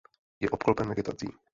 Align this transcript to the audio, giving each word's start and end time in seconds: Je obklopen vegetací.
Je 0.39 0.49
obklopen 0.51 0.89
vegetací. 0.93 1.27